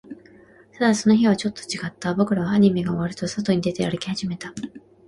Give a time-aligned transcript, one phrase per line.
[0.79, 2.15] ただ、その日はちょっと違った。
[2.15, 4.51] 僕らはアニメが終わると、外に出て、歩き始めた。